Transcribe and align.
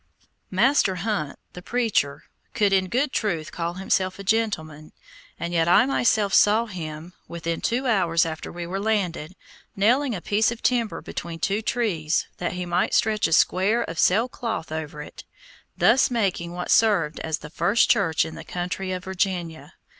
Master 0.49 0.95
Hunt, 0.95 1.37
the 1.53 1.61
preacher, 1.61 2.23
could 2.55 2.73
in 2.73 2.89
good 2.89 3.11
truth 3.13 3.51
call 3.51 3.75
himself 3.75 4.17
a 4.17 4.23
gentleman, 4.23 4.93
and 5.39 5.53
yet 5.53 5.67
I 5.67 5.85
myself 5.85 6.33
saw 6.33 6.65
him, 6.65 7.13
within 7.27 7.61
two 7.61 7.85
hours 7.85 8.25
after 8.25 8.51
we 8.51 8.65
were 8.65 8.79
landed, 8.79 9.35
nailing 9.75 10.15
a 10.15 10.19
piece 10.21 10.49
of 10.49 10.63
timber 10.63 11.03
between 11.03 11.37
two 11.39 11.61
trees 11.61 12.25
that 12.37 12.53
he 12.53 12.65
might 12.65 12.95
stretch 12.95 13.27
a 13.27 13.31
square 13.31 13.83
of 13.83 13.99
sailcloth 13.99 14.71
over 14.71 15.03
it, 15.03 15.23
thus 15.77 16.09
making 16.09 16.53
what 16.53 16.71
served 16.71 17.19
as 17.19 17.37
the 17.37 17.51
first 17.51 17.87
church 17.91 18.25
in 18.25 18.33
the 18.33 18.43
country 18.43 18.91
of 18.91 19.03
Virginia. 19.03 19.75